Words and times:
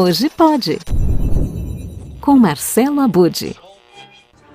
Hoje 0.00 0.30
pode. 0.30 0.78
Com 2.20 2.38
Marcelo 2.38 3.00
Abude. 3.00 3.56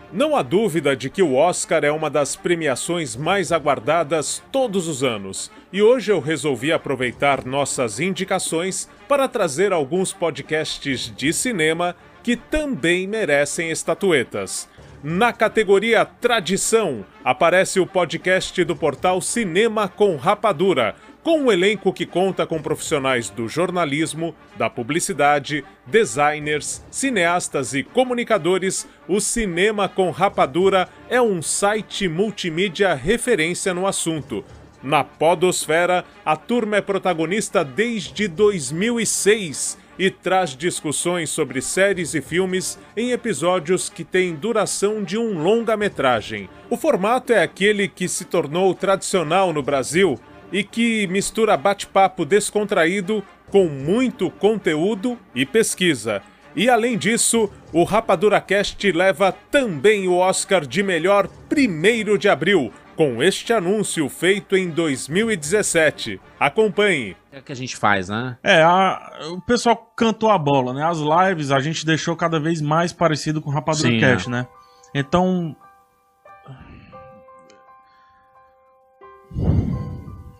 Não 0.09 0.37
há 0.37 0.41
dúvida 0.41 0.95
de 0.95 1.09
que 1.09 1.21
o 1.21 1.35
Oscar 1.35 1.83
é 1.83 1.91
uma 1.91 2.09
das 2.09 2.33
premiações 2.33 3.13
mais 3.17 3.51
aguardadas 3.51 4.41
todos 4.53 4.87
os 4.87 5.03
anos. 5.03 5.51
E 5.73 5.81
hoje 5.81 6.13
eu 6.13 6.21
resolvi 6.21 6.71
aproveitar 6.71 7.43
nossas 7.43 7.99
indicações 7.99 8.87
para 9.05 9.27
trazer 9.27 9.73
alguns 9.73 10.13
podcasts 10.13 11.13
de 11.13 11.33
cinema 11.33 11.93
que 12.23 12.37
também 12.37 13.05
merecem 13.05 13.69
estatuetas. 13.69 14.69
Na 15.05 15.33
categoria 15.33 16.05
Tradição, 16.05 17.05
aparece 17.25 17.77
o 17.77 17.85
podcast 17.85 18.63
do 18.63 18.73
portal 18.73 19.19
Cinema 19.19 19.89
com 19.89 20.15
Rapadura, 20.15 20.95
com 21.21 21.41
um 21.41 21.51
elenco 21.51 21.91
que 21.91 22.05
conta 22.05 22.47
com 22.47 22.61
profissionais 22.61 23.29
do 23.29 23.49
jornalismo, 23.49 24.33
da 24.55 24.69
publicidade, 24.69 25.65
designers, 25.85 26.85
cineastas 26.89 27.73
e 27.73 27.83
comunicadores, 27.83 28.87
o 29.05 29.19
Cinema 29.19 29.89
com 29.89 30.09
Rapadura 30.09 30.87
é 31.09 31.21
um 31.21 31.41
site 31.41 32.07
multimídia 32.07 32.93
referência 32.93 33.73
no 33.73 33.85
assunto. 33.85 34.41
Na 34.81 35.03
Podosfera, 35.03 36.05
a 36.23 36.37
turma 36.37 36.77
é 36.77 36.81
protagonista 36.81 37.61
desde 37.61 38.29
2006 38.29 39.82
e 39.97 40.09
traz 40.09 40.55
discussões 40.55 41.29
sobre 41.29 41.61
séries 41.61 42.13
e 42.13 42.21
filmes 42.21 42.79
em 42.95 43.11
episódios 43.11 43.89
que 43.89 44.03
têm 44.03 44.35
duração 44.35 45.03
de 45.03 45.17
um 45.17 45.41
longa-metragem. 45.41 46.49
O 46.69 46.77
formato 46.77 47.33
é 47.33 47.41
aquele 47.41 47.87
que 47.87 48.07
se 48.07 48.25
tornou 48.25 48.73
tradicional 48.73 49.53
no 49.53 49.61
Brasil 49.61 50.19
e 50.51 50.63
que 50.63 51.07
mistura 51.07 51.57
bate-papo 51.57 52.25
descontraído 52.25 53.23
com 53.49 53.65
muito 53.65 54.29
conteúdo 54.29 55.17
e 55.33 55.45
pesquisa. 55.45 56.21
E 56.55 56.69
além 56.69 56.97
disso, 56.97 57.49
o 57.71 57.83
Rapadura 57.83 58.39
Cast 58.39 58.91
leva 58.91 59.31
também 59.49 60.07
o 60.07 60.17
Oscar 60.17 60.65
de 60.65 60.83
melhor 60.83 61.27
1 61.51 62.17
de 62.17 62.29
abril, 62.29 62.71
com 62.95 63.21
este 63.21 63.51
anúncio 63.53 64.07
feito 64.09 64.55
em 64.55 64.69
2017. 64.69 66.19
Acompanhe. 66.39 67.15
É 67.31 67.39
o 67.39 67.43
que 67.43 67.51
a 67.51 67.55
gente 67.55 67.75
faz, 67.75 68.09
né? 68.09 68.37
É, 68.43 68.61
a, 68.61 69.11
o 69.31 69.41
pessoal 69.41 69.75
cantou 69.95 70.29
a 70.29 70.37
bola, 70.37 70.73
né? 70.73 70.83
As 70.83 70.99
lives 70.99 71.51
a 71.51 71.59
gente 71.59 71.85
deixou 71.85 72.15
cada 72.15 72.39
vez 72.39 72.61
mais 72.61 72.93
parecido 72.93 73.41
com 73.41 73.49
o 73.49 73.53
Rapadura 73.53 73.89
Sim, 73.89 73.99
Cast, 73.99 74.27
é. 74.27 74.31
né? 74.31 74.47
Então, 74.93 75.55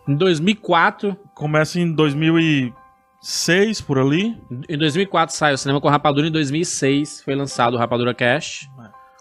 Em 0.08 0.14
2004. 0.14 1.16
Começa 1.34 1.80
em 1.80 1.92
2006, 1.92 3.80
por 3.80 3.98
ali. 3.98 4.38
Em 4.68 4.78
2004 4.78 5.34
sai 5.34 5.52
o 5.54 5.58
Cinema 5.58 5.80
com 5.80 5.88
Rapadura, 5.88 6.28
em 6.28 6.30
2006 6.30 7.22
foi 7.22 7.34
lançado 7.34 7.74
o 7.74 7.78
Rapadura 7.78 8.14
Cash. 8.14 8.68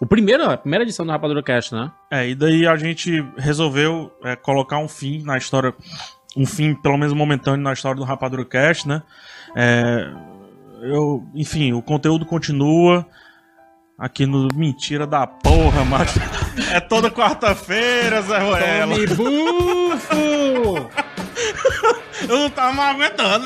O 0.04 0.06
primeiro, 0.06 0.44
a 0.44 0.58
primeira 0.58 0.84
edição 0.84 1.06
do 1.06 1.14
Rapadura 1.14 1.42
Cash, 1.42 1.72
né? 1.72 1.90
É, 2.12 2.28
e 2.28 2.36
daí 2.36 2.68
a 2.68 2.76
gente 2.76 3.26
resolveu 3.38 4.12
é, 4.22 4.36
colocar 4.36 4.78
um 4.78 4.88
fim 4.90 5.23
na 5.23 5.38
história, 5.38 5.73
um 6.36 6.46
fim 6.46 6.76
pelo 6.76 6.98
menos 6.98 7.14
momentâneo 7.14 7.64
na 7.64 7.72
história 7.72 7.96
do 7.96 8.04
Rapadura 8.04 8.44
Cash, 8.44 8.84
né? 8.84 9.02
É, 9.56 10.12
eu, 10.81 11.26
enfim, 11.34 11.72
o 11.72 11.81
conteúdo 11.81 12.26
continua 12.26 13.08
aqui 13.98 14.26
no 14.26 14.50
Mentira 14.54 15.08
da 15.08 15.26
Porra, 15.26 15.86
mas 15.86 16.14
é 16.74 16.81
toda 16.81 17.09
quarta-feira, 17.09 18.22
Zé 18.24 18.40
Ruela. 18.40 18.94
Tome 18.94 19.08
bufo! 19.08 20.90
eu 22.28 22.40
não 22.40 22.50
tava 22.50 22.74
mais 22.74 22.96
aguentando. 22.96 23.46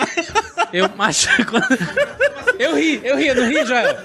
Eu, 0.74 0.90
mas, 0.96 1.28
eu 2.58 2.76
ri, 2.76 3.00
eu 3.04 3.16
ri, 3.16 3.28
eu 3.28 3.36
não 3.36 3.48
ri, 3.48 3.64
Joel. 3.64 3.96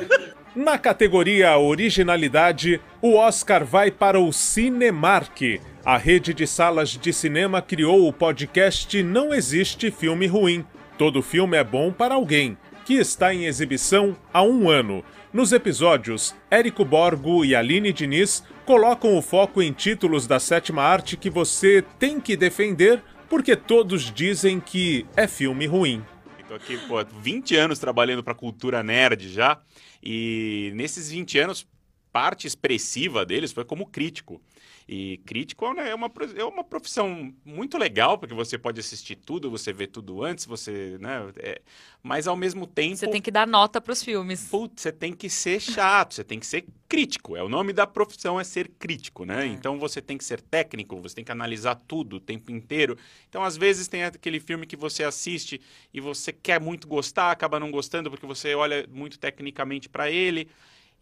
Na 0.55 0.77
categoria 0.77 1.57
Originalidade, 1.57 2.79
o 3.01 3.15
Oscar 3.15 3.65
vai 3.65 3.91
para 3.91 4.21
o 4.21 4.31
Cinemark. 4.31 5.59
A 5.83 5.97
rede 5.97 6.35
de 6.35 6.47
salas 6.47 6.91
de 6.91 7.11
cinema 7.11 7.63
criou 7.63 8.07
o 8.07 8.13
podcast 8.13 9.03
Não 9.03 9.33
Existe 9.33 9.91
Filme 9.91 10.27
Ruim. 10.27 10.63
Todo 10.99 11.23
filme 11.23 11.57
é 11.57 11.65
bom 11.65 11.91
para 11.91 12.17
alguém, 12.17 12.59
que 12.85 12.93
está 12.93 13.33
em 13.33 13.47
exibição 13.47 14.15
há 14.31 14.43
um 14.43 14.69
ano. 14.69 15.03
Nos 15.33 15.53
episódios, 15.53 16.35
Érico 16.51 16.85
Borgo 16.85 17.47
e 17.47 17.55
Aline 17.57 17.91
Diniz 17.91 18.45
colocam 18.67 19.17
o 19.17 19.23
foco 19.23 19.63
em 19.63 19.73
títulos 19.73 20.27
da 20.27 20.39
sétima 20.39 20.83
arte 20.83 21.17
que 21.17 21.31
você 21.31 21.83
tem 21.99 22.21
que 22.21 22.37
defender 22.37 23.03
porque 23.27 23.57
todos 23.57 24.13
dizem 24.13 24.61
que 24.61 25.07
é 25.17 25.27
filme 25.27 25.67
ruim. 25.67 26.05
Tô 26.53 26.57
aqui, 26.57 26.77
pô, 26.87 27.03
20 27.03 27.57
anos 27.57 27.79
trabalhando 27.79 28.23
para 28.23 28.35
cultura 28.35 28.83
nerd 28.83 29.27
já, 29.31 29.59
e 30.03 30.71
nesses 30.75 31.11
20 31.11 31.39
anos, 31.39 31.67
parte 32.13 32.47
expressiva 32.47 33.25
deles 33.25 33.53
foi 33.53 33.65
como 33.65 33.87
crítico. 33.87 34.41
E 34.89 35.19
crítico 35.25 35.73
né, 35.73 35.91
é 35.91 35.95
uma, 35.95 36.11
é 36.37 36.45
uma 36.45 36.65
profissão 36.65 37.33
muito 37.45 37.79
legal, 37.79 38.19
porque 38.19 38.35
você 38.35 38.59
pode 38.59 38.81
assistir 38.81 39.17
tudo, 39.17 39.51
você 39.51 39.73
vê 39.73 39.87
tudo 39.87 40.23
antes, 40.23 40.45
você. 40.45 40.99
Né, 41.01 41.33
é, 41.37 41.63
mas 42.03 42.27
ao 42.27 42.37
mesmo 42.37 42.67
tempo. 42.67 42.97
Você 42.97 43.09
tem 43.09 43.23
que 43.23 43.31
dar 43.31 43.47
nota 43.47 43.81
para 43.81 43.93
os 43.93 44.03
filmes. 44.03 44.49
Putz, 44.51 44.83
você 44.83 44.93
tem 44.93 45.13
que 45.13 45.31
ser 45.31 45.61
chato, 45.61 46.15
você 46.15 46.25
tem 46.25 46.39
que 46.39 46.47
ser 46.47 46.67
crítico. 46.89 47.37
É 47.37 47.43
o 47.43 47.49
nome 47.49 47.73
da 47.73 47.87
profissão 47.87 48.39
é 48.39 48.45
ser 48.45 48.69
crítico, 48.69 49.25
né? 49.25 49.45
É. 49.45 49.47
Então 49.47 49.79
você 49.79 50.03
tem 50.03 50.19
que 50.19 50.25
ser 50.25 50.41
técnico, 50.41 51.01
você 51.01 51.15
tem 51.15 51.25
que 51.25 51.33
analisar 51.33 51.77
tudo 51.77 52.17
o 52.17 52.21
tempo 52.21 52.51
inteiro. 52.51 52.99
Então, 53.29 53.43
às 53.43 53.57
vezes, 53.57 53.89
tem 53.89 54.03
aquele 54.03 54.41
filme 54.41 54.67
que 54.67 54.77
você 54.77 55.05
assiste 55.05 55.61
e 55.95 56.01
você 56.01 56.33
quer 56.33 56.61
muito 56.61 56.87
gostar, 56.89 57.31
acaba 57.31 57.59
não 57.59 57.71
gostando 57.71 58.11
porque 58.11 58.27
você 58.27 58.55
olha 58.55 58.87
muito 58.93 59.19
tecnicamente 59.19 59.89
para 59.89 60.11
ele. 60.11 60.49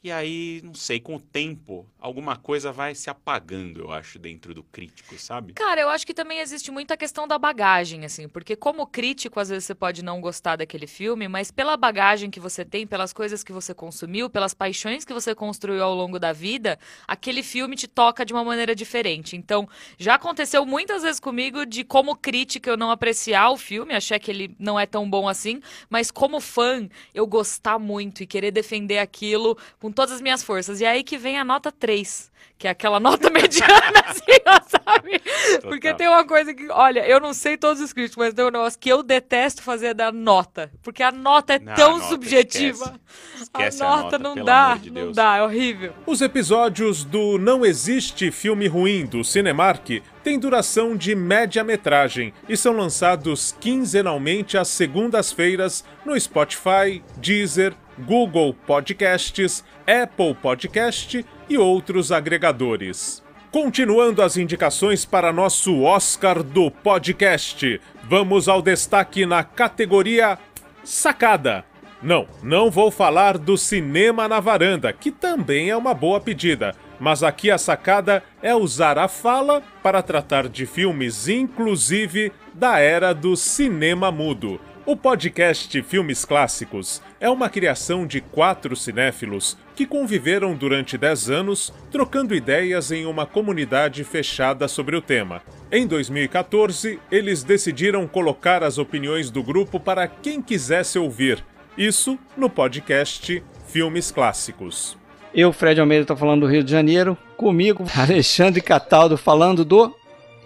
E 0.03 0.11
aí, 0.11 0.63
não 0.65 0.73
sei, 0.73 0.99
com 0.99 1.17
o 1.17 1.21
tempo, 1.21 1.87
alguma 1.99 2.35
coisa 2.35 2.73
vai 2.73 2.95
se 2.95 3.11
apagando, 3.11 3.81
eu 3.81 3.93
acho, 3.93 4.19
dentro 4.19 4.55
do 4.55 4.63
crítico, 4.63 5.19
sabe? 5.19 5.53
Cara, 5.53 5.83
eu 5.83 5.91
acho 5.91 6.07
que 6.07 6.15
também 6.15 6.39
existe 6.39 6.71
muita 6.71 6.97
questão 6.97 7.29
da 7.29 7.39
bagagem, 7.39 8.07
assim, 8.07 8.27
porque 8.27 8.57
como 8.57 8.87
crítico, 8.87 9.39
às 9.39 9.51
vezes 9.51 9.67
você 9.67 9.75
pode 9.75 10.03
não 10.03 10.19
gostar 10.19 10.57
daquele 10.57 10.87
filme, 10.87 11.29
mas 11.29 11.51
pela 11.51 11.77
bagagem 11.77 12.31
que 12.31 12.41
você 12.41 12.65
tem, 12.65 12.87
pelas 12.87 13.13
coisas 13.13 13.45
que 13.45 13.53
você 13.53 13.75
consumiu, 13.75 14.31
pelas 14.31 14.55
paixões 14.55 15.05
que 15.05 15.13
você 15.13 15.35
construiu 15.35 15.85
ao 15.85 15.95
longo 15.95 16.19
da 16.19 16.33
vida, 16.33 16.79
aquele 17.07 17.43
filme 17.43 17.77
te 17.77 17.87
toca 17.87 18.25
de 18.25 18.33
uma 18.33 18.43
maneira 18.43 18.75
diferente. 18.75 19.37
Então, 19.37 19.69
já 19.99 20.15
aconteceu 20.15 20.65
muitas 20.65 21.03
vezes 21.03 21.21
comigo 21.21 21.67
de, 21.67 21.85
como 21.85 22.17
crítica, 22.17 22.71
eu 22.71 22.77
não 22.79 22.91
apreciar 22.91 23.51
o 23.51 23.59
filme, 23.59 23.93
achar 23.93 24.19
que 24.19 24.31
ele 24.31 24.57
não 24.59 24.81
é 24.81 24.87
tão 24.87 25.11
bom 25.11 25.29
assim, 25.29 25.61
mas 25.91 26.11
como 26.11 26.41
fã, 26.41 26.89
eu 27.13 27.27
gostar 27.27 27.79
muito 27.79 28.23
e 28.23 28.27
querer 28.27 28.51
defender 28.51 28.99
aquilo 28.99 29.59
com 29.79 29.90
com 29.91 29.93
todas 29.93 30.13
as 30.13 30.21
minhas 30.21 30.43
forças. 30.43 30.81
E 30.81 30.87
aí 30.87 31.03
que 31.03 31.19
vem 31.19 31.39
a 31.39 31.45
nota 31.45 31.73
3, 31.73 32.31
que 32.57 32.69
é 32.69 32.71
aquela 32.71 32.99
nota 33.01 33.29
mediana, 33.29 34.05
assim, 34.07 34.23
sabe? 34.69 35.19
Total. 35.19 35.71
Porque 35.71 35.93
tem 35.95 36.09
uma 36.09 36.25
coisa 36.25 36.55
que, 36.55 36.69
olha, 36.71 37.07
eu 37.07 37.21
não 37.21 37.35
sei 37.35 37.57
todos 37.57 37.83
os 37.83 37.93
críticos, 37.93 38.17
mas 38.17 38.35
tem 38.35 38.45
um 38.45 38.51
negócio 38.51 38.79
que 38.79 38.89
eu 38.89 39.03
detesto 39.03 39.63
fazer 39.63 39.95
da 39.95 40.13
nota. 40.13 40.71
Porque 40.83 41.03
a 41.03 41.11
nota 41.11 41.55
é 41.55 41.59
não, 41.59 41.75
tão 41.75 41.99
nota, 41.99 42.09
subjetiva. 42.09 42.95
Esquece. 43.35 43.43
Esquece 43.43 43.83
a, 43.83 43.89
nota, 43.89 44.17
a 44.17 44.19
nota 44.19 44.19
não 44.19 44.45
dá, 44.45 44.75
de 44.77 44.91
não 44.91 45.11
dá, 45.11 45.37
é 45.39 45.43
horrível. 45.43 45.93
Os 46.07 46.21
episódios 46.21 47.05
do 47.05 47.37
Não 47.37 47.67
Existe 47.67 48.31
Filme 48.31 48.69
Ruim 48.69 49.07
do 49.07 49.25
Cinemark 49.25 50.03
têm 50.23 50.39
duração 50.39 50.97
de 50.97 51.15
média-metragem 51.17 52.33
e 52.49 52.57
são 52.57 52.77
lançados 52.77 53.57
quinzenalmente 53.59 54.57
às 54.57 54.69
segundas-feiras 54.69 55.85
no 56.05 56.19
Spotify, 56.19 57.03
Deezer, 57.17 57.75
Google 58.07 58.55
Podcasts, 58.67 59.65
Apple 59.87 60.35
Podcast 60.35 61.25
e 61.49 61.59
outros 61.59 62.11
agregadores. 62.11 63.23
Continuando 63.51 64.23
as 64.23 64.37
indicações 64.37 65.05
para 65.05 65.33
nosso 65.33 65.83
Oscar 65.83 66.43
do 66.43 66.71
podcast, 66.71 67.81
vamos 68.05 68.49
ao 68.49 68.63
destaque 68.63 69.27
na 69.27 69.43
categoria 69.43 70.39
Sacada. 70.85 71.65
Não, 72.03 72.27
não 72.43 72.71
vou 72.71 72.91
falar 72.91 73.37
do 73.37 73.59
Cinema 73.59 74.27
na 74.27 74.41
Varanda, 74.41 74.93
que 74.93 75.11
também 75.11 75.69
é 75.69 75.77
uma 75.77 75.93
boa 75.93 76.21
pedida, 76.21 76.75
mas 76.99 77.23
aqui 77.23 77.51
a 77.51 77.59
sacada 77.59 78.23
é 78.43 78.55
usar 78.55 78.99
a 78.99 79.09
fala 79.09 79.63
para 79.83 80.03
tratar 80.03 80.49
de 80.49 80.65
filmes, 80.65 81.29
inclusive 81.29 82.33
da 82.55 82.79
era 82.79 83.13
do 83.15 83.37
cinema 83.37 84.11
mudo. 84.13 84.61
O 84.87 84.97
podcast 84.97 85.83
Filmes 85.83 86.25
Clássicos 86.25 87.03
é 87.21 87.29
uma 87.29 87.51
criação 87.51 88.07
de 88.07 88.23
quatro 88.23 88.75
cinéfilos 88.75 89.57
que 89.77 89.87
conviveram 89.87 90.55
durante 90.55 90.97
dez 90.97 91.29
anos 91.29 91.71
trocando 91.91 92.35
ideias 92.35 92.91
em 92.91 93.05
uma 93.05 93.27
comunidade 93.27 94.03
fechada 94.05 94.67
sobre 94.67 94.97
o 94.97 95.03
tema. 95.03 95.43
Em 95.71 95.87
2014, 95.87 96.99
eles 97.13 97.43
decidiram 97.43 98.07
colocar 98.07 98.63
as 98.65 98.79
opiniões 98.79 99.31
do 99.31 99.43
grupo 99.43 99.79
para 99.79 100.09
quem 100.09 100.41
quisesse 100.41 100.99
ouvir, 100.99 101.45
isso 101.77 102.19
no 102.35 102.49
podcast 102.49 103.43
Filmes 103.69 104.11
Clássicos. 104.11 104.97
Eu, 105.33 105.53
Fred 105.53 105.79
Almeida, 105.79 106.03
estou 106.03 106.17
falando 106.17 106.41
do 106.41 106.47
Rio 106.47 106.65
de 106.65 106.71
Janeiro. 106.71 107.17
Comigo, 107.37 107.85
Alexandre 107.95 108.63
Cataldo 108.63 109.19
falando 109.19 109.63
do 109.63 109.95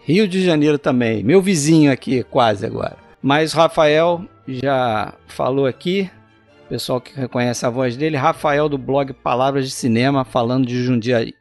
Rio 0.03 0.27
de 0.27 0.45
Janeiro 0.45 0.77
também. 0.77 1.23
Meu 1.23 1.41
vizinho 1.41 1.91
aqui, 1.93 2.25
quase 2.25 2.67
agora. 2.67 3.04
Mas 3.25 3.55
Rafael 3.55 4.29
já 4.47 5.15
falou 5.27 5.65
aqui, 5.65 6.11
pessoal 6.69 7.01
que 7.01 7.19
reconhece 7.19 7.65
a 7.65 7.71
voz 7.71 7.97
dele, 7.97 8.19
Rafael 8.19 8.69
do 8.69 8.77
blog 8.77 9.15
Palavras 9.15 9.65
de 9.65 9.71
Cinema, 9.71 10.27
falando 10.27 10.67
de 10.67 10.85
Jundiaí, 10.85 11.33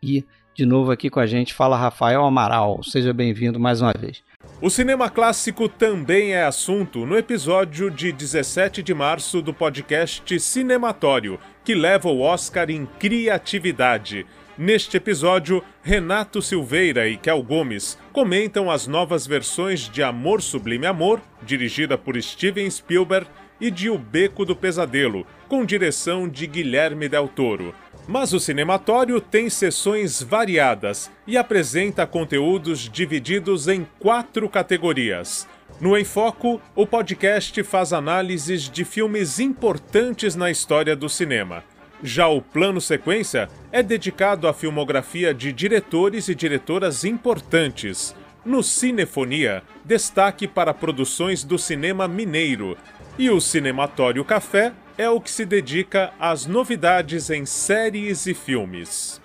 de 0.56 0.66
novo 0.66 0.92
aqui 0.92 1.10
com 1.10 1.20
a 1.20 1.26
gente. 1.28 1.54
Fala 1.54 1.76
Rafael 1.76 2.24
Amaral, 2.24 2.82
seja 2.84 3.12
bem-vindo 3.12 3.60
mais 3.60 3.82
uma 3.82 3.92
vez. 4.00 4.24
O 4.62 4.70
cinema 4.70 5.10
clássico 5.10 5.68
também 5.68 6.32
é 6.32 6.46
assunto 6.46 7.06
no 7.06 7.18
episódio 7.18 7.92
de 7.92 8.14
17 8.14 8.82
de 8.82 8.94
março 8.94 9.42
do 9.42 9.54
podcast 9.54 10.40
Cinematório, 10.40 11.38
que 11.66 11.76
leva 11.76 12.08
o 12.08 12.22
Oscar 12.22 12.70
em 12.70 12.86
criatividade. 12.98 14.26
Neste 14.56 14.98
episódio, 14.98 15.64
Renato 15.82 16.40
Silveira 16.40 17.08
e 17.08 17.18
Kel 17.18 17.42
Gomes 17.42 17.98
comentam 18.12 18.70
as 18.70 18.86
novas 18.86 19.26
versões 19.26 19.90
de 19.90 20.04
Amor 20.04 20.44
Sublime 20.44 20.86
Amor, 20.86 21.20
dirigida 21.42 21.98
por 21.98 22.22
Steven 22.22 22.70
Spielberg, 22.70 23.28
e 23.60 23.72
de 23.72 23.90
O 23.90 23.98
Beco 23.98 24.46
do 24.46 24.56
Pesadelo, 24.56 25.26
com 25.48 25.66
direção 25.66 26.30
de 26.30 26.46
Guilherme 26.46 27.10
Del 27.10 27.28
Toro. 27.28 27.74
Mas 28.08 28.32
o 28.32 28.40
cinematório 28.40 29.20
tem 29.20 29.50
sessões 29.50 30.22
variadas 30.22 31.10
e 31.26 31.36
apresenta 31.36 32.06
conteúdos 32.06 32.88
divididos 32.90 33.68
em 33.68 33.88
quatro 33.98 34.48
categorias. 34.48 35.48
No 35.82 35.98
Enfoco, 35.98 36.62
o 36.76 36.86
podcast 36.86 37.64
faz 37.64 37.92
análises 37.92 38.70
de 38.70 38.86
filmes 38.86 39.40
importantes 39.40 40.36
na 40.36 40.52
história 40.52 40.96
do 40.96 41.10
cinema. 41.10 41.64
Já 42.04 42.28
o 42.28 42.42
Plano 42.42 42.82
Sequência 42.82 43.48
é 43.72 43.82
dedicado 43.82 44.46
à 44.46 44.54
filmografia 44.54 45.34
de 45.34 45.54
diretores 45.54 46.28
e 46.28 46.36
diretoras 46.36 47.06
importantes. 47.06 48.14
No 48.44 48.62
Cinefonia, 48.62 49.64
destaque 49.86 50.46
para 50.46 50.74
produções 50.74 51.46
do 51.46 51.58
cinema 51.58 52.06
mineiro. 52.06 52.78
E 53.18 53.30
o 53.30 53.40
Cinematório 53.40 54.26
Café 54.26 54.74
é 54.98 55.10
o 55.10 55.22
que 55.22 55.32
se 55.32 55.46
dedica 55.46 56.12
às 56.20 56.46
novidades 56.46 57.30
em 57.30 57.46
séries 57.46 58.28
e 58.28 58.34
filmes. 58.34 59.22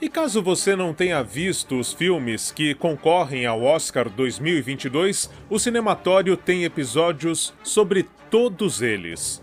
E 0.00 0.08
caso 0.08 0.42
você 0.42 0.74
não 0.74 0.94
tenha 0.94 1.22
visto 1.22 1.78
os 1.78 1.92
filmes 1.92 2.50
que 2.50 2.74
concorrem 2.74 3.44
ao 3.44 3.62
Oscar 3.62 4.08
2022, 4.08 5.30
o 5.50 5.58
Cinematório 5.58 6.34
tem 6.34 6.64
episódios 6.64 7.52
sobre 7.62 8.08
todos 8.30 8.80
eles. 8.80 9.42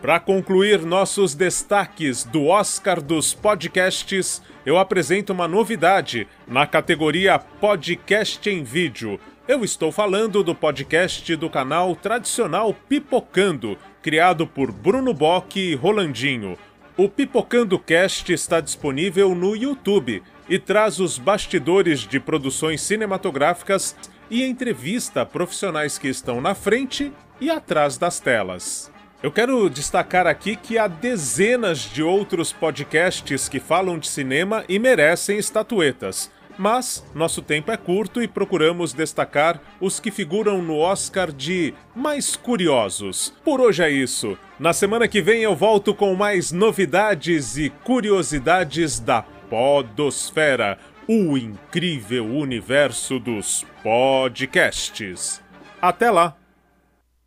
Para 0.00 0.20
concluir 0.20 0.82
nossos 0.82 1.34
destaques 1.34 2.22
do 2.22 2.46
Oscar 2.46 3.02
dos 3.02 3.34
podcasts, 3.34 4.40
eu 4.64 4.78
apresento 4.78 5.32
uma 5.32 5.48
novidade 5.48 6.28
na 6.46 6.68
categoria 6.68 7.36
Podcast 7.36 8.48
em 8.48 8.62
Vídeo. 8.62 9.18
Eu 9.48 9.64
estou 9.64 9.90
falando 9.90 10.44
do 10.44 10.54
podcast 10.54 11.34
do 11.34 11.50
canal 11.50 11.96
tradicional 11.96 12.72
Pipocando, 12.88 13.76
criado 14.00 14.46
por 14.46 14.70
Bruno 14.70 15.12
Bock 15.12 15.58
e 15.58 15.74
Rolandinho. 15.74 16.56
O 16.96 17.08
Pipocando 17.08 17.76
Cast 17.76 18.32
está 18.32 18.60
disponível 18.60 19.34
no 19.34 19.56
YouTube 19.56 20.22
e 20.48 20.60
traz 20.60 21.00
os 21.00 21.18
bastidores 21.18 22.00
de 22.00 22.20
produções 22.20 22.82
cinematográficas 22.82 23.96
e 24.30 24.44
entrevista 24.44 25.26
profissionais 25.26 25.98
que 25.98 26.06
estão 26.06 26.40
na 26.40 26.54
frente 26.54 27.12
e 27.40 27.50
atrás 27.50 27.98
das 27.98 28.20
telas. 28.20 28.92
Eu 29.20 29.32
quero 29.32 29.68
destacar 29.68 30.28
aqui 30.28 30.54
que 30.54 30.78
há 30.78 30.86
dezenas 30.86 31.80
de 31.80 32.04
outros 32.04 32.52
podcasts 32.52 33.48
que 33.48 33.58
falam 33.58 33.98
de 33.98 34.06
cinema 34.06 34.64
e 34.68 34.78
merecem 34.78 35.38
estatuetas. 35.38 36.30
Mas 36.56 37.04
nosso 37.14 37.42
tempo 37.42 37.72
é 37.72 37.76
curto 37.76 38.22
e 38.22 38.28
procuramos 38.28 38.92
destacar 38.92 39.60
os 39.80 39.98
que 39.98 40.12
figuram 40.12 40.62
no 40.62 40.78
Oscar 40.78 41.32
de 41.32 41.74
mais 41.96 42.36
curiosos. 42.36 43.34
Por 43.44 43.60
hoje 43.60 43.82
é 43.82 43.90
isso. 43.90 44.38
Na 44.58 44.72
semana 44.72 45.08
que 45.08 45.20
vem 45.20 45.42
eu 45.42 45.54
volto 45.54 45.92
com 45.92 46.14
mais 46.14 46.52
novidades 46.52 47.56
e 47.56 47.70
curiosidades 47.70 49.00
da 49.00 49.22
Podosfera, 49.50 50.78
o 51.08 51.36
incrível 51.36 52.24
universo 52.24 53.18
dos 53.18 53.66
podcasts. 53.82 55.42
Até 55.82 56.08
lá! 56.08 56.37